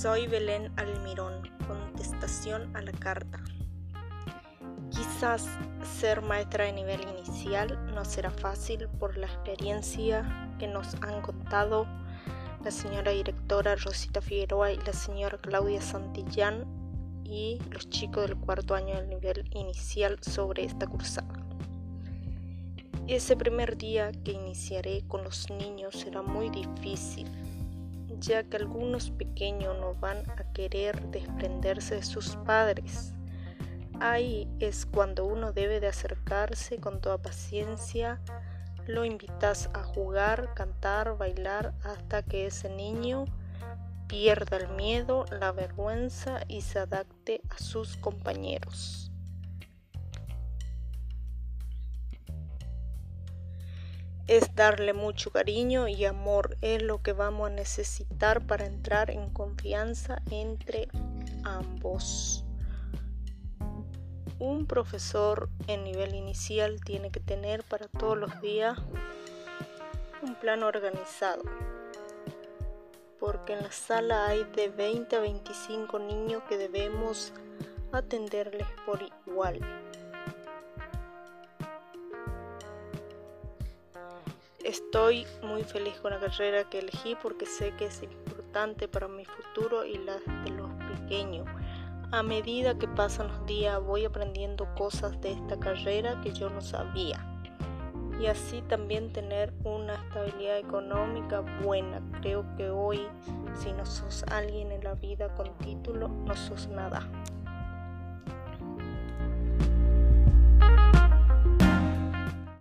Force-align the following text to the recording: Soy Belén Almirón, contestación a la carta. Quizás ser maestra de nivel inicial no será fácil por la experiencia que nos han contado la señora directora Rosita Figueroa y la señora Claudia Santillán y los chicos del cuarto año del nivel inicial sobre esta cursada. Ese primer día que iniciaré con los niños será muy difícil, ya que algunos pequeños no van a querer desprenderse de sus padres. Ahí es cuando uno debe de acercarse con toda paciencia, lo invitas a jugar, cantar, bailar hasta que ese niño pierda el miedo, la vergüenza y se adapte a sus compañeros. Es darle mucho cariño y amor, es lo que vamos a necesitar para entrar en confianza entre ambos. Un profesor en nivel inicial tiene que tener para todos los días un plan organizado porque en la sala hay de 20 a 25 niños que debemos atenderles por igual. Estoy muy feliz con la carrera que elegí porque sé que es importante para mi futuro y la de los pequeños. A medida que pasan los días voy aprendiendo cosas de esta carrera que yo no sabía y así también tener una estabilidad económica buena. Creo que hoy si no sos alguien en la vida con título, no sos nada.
Soy 0.00 0.28
Belén 0.28 0.70
Almirón, 0.76 1.42
contestación 1.66 2.70
a 2.76 2.82
la 2.82 2.92
carta. 2.92 3.42
Quizás 4.90 5.48
ser 5.98 6.22
maestra 6.22 6.66
de 6.66 6.72
nivel 6.72 7.00
inicial 7.02 7.84
no 7.92 8.04
será 8.04 8.30
fácil 8.30 8.86
por 9.00 9.18
la 9.18 9.26
experiencia 9.26 10.54
que 10.60 10.68
nos 10.68 10.94
han 11.02 11.20
contado 11.20 11.88
la 12.64 12.70
señora 12.70 13.10
directora 13.10 13.74
Rosita 13.74 14.20
Figueroa 14.20 14.70
y 14.70 14.76
la 14.76 14.92
señora 14.92 15.36
Claudia 15.38 15.82
Santillán 15.82 16.64
y 17.24 17.58
los 17.72 17.90
chicos 17.90 18.28
del 18.28 18.36
cuarto 18.36 18.76
año 18.76 18.94
del 18.94 19.08
nivel 19.08 19.50
inicial 19.50 20.16
sobre 20.20 20.64
esta 20.64 20.86
cursada. 20.86 21.44
Ese 23.08 23.36
primer 23.36 23.76
día 23.76 24.12
que 24.12 24.30
iniciaré 24.30 25.02
con 25.08 25.24
los 25.24 25.50
niños 25.50 25.96
será 25.96 26.22
muy 26.22 26.50
difícil, 26.50 27.26
ya 28.20 28.42
que 28.42 28.56
algunos 28.56 29.10
pequeños 29.10 29.76
no 29.78 29.94
van 29.94 30.18
a 30.30 30.52
querer 30.52 31.00
desprenderse 31.10 31.96
de 31.96 32.02
sus 32.02 32.36
padres. 32.36 33.14
Ahí 34.00 34.48
es 34.60 34.86
cuando 34.86 35.24
uno 35.24 35.52
debe 35.52 35.80
de 35.80 35.88
acercarse 35.88 36.78
con 36.78 37.00
toda 37.00 37.18
paciencia, 37.18 38.20
lo 38.86 39.04
invitas 39.04 39.68
a 39.74 39.82
jugar, 39.82 40.54
cantar, 40.54 41.16
bailar 41.18 41.74
hasta 41.82 42.22
que 42.22 42.46
ese 42.46 42.70
niño 42.70 43.26
pierda 44.06 44.56
el 44.56 44.68
miedo, 44.68 45.26
la 45.30 45.52
vergüenza 45.52 46.40
y 46.48 46.62
se 46.62 46.78
adapte 46.78 47.42
a 47.50 47.58
sus 47.58 47.96
compañeros. 47.96 49.07
Es 54.28 54.54
darle 54.54 54.92
mucho 54.92 55.30
cariño 55.32 55.88
y 55.88 56.04
amor, 56.04 56.56
es 56.60 56.82
lo 56.82 57.02
que 57.02 57.12
vamos 57.12 57.48
a 57.48 57.52
necesitar 57.52 58.46
para 58.46 58.66
entrar 58.66 59.10
en 59.10 59.30
confianza 59.30 60.22
entre 60.30 60.88
ambos. 61.42 62.44
Un 64.38 64.66
profesor 64.66 65.48
en 65.66 65.82
nivel 65.82 66.14
inicial 66.14 66.80
tiene 66.84 67.10
que 67.10 67.20
tener 67.20 67.64
para 67.64 67.88
todos 67.88 68.16
los 68.16 68.40
días 68.40 68.78
un 70.22 70.36
plan 70.36 70.62
organizado 70.62 71.42
porque 73.18 73.52
en 73.52 73.62
la 73.62 73.72
sala 73.72 74.26
hay 74.26 74.44
de 74.54 74.68
20 74.68 75.16
a 75.16 75.20
25 75.20 75.98
niños 75.98 76.42
que 76.48 76.56
debemos 76.56 77.32
atenderles 77.92 78.66
por 78.86 79.00
igual. 79.26 79.60
Estoy 84.68 85.26
muy 85.42 85.64
feliz 85.64 85.94
con 86.02 86.10
la 86.10 86.20
carrera 86.20 86.68
que 86.68 86.80
elegí 86.80 87.16
porque 87.22 87.46
sé 87.46 87.74
que 87.78 87.86
es 87.86 88.02
importante 88.02 88.86
para 88.86 89.08
mi 89.08 89.24
futuro 89.24 89.82
y 89.86 89.96
la 89.96 90.18
de 90.44 90.50
los 90.50 90.68
pequeños. 90.92 91.46
A 92.12 92.22
medida 92.22 92.78
que 92.78 92.86
pasan 92.86 93.28
los 93.28 93.46
días 93.46 93.82
voy 93.82 94.04
aprendiendo 94.04 94.68
cosas 94.74 95.18
de 95.22 95.32
esta 95.32 95.58
carrera 95.58 96.20
que 96.20 96.32
yo 96.32 96.50
no 96.50 96.60
sabía 96.60 97.18
y 98.20 98.26
así 98.26 98.60
también 98.68 99.10
tener 99.10 99.54
una 99.64 99.94
estabilidad 99.94 100.58
económica 100.58 101.40
buena. 101.62 102.02
Creo 102.20 102.44
que 102.58 102.68
hoy 102.68 103.08
si 103.54 103.72
no 103.72 103.86
sos 103.86 104.22
alguien 104.24 104.70
en 104.70 104.84
la 104.84 104.96
vida 104.96 105.34
con 105.34 105.50
título, 105.56 106.08
no 106.08 106.36
sos 106.36 106.68
nada. 106.68 107.08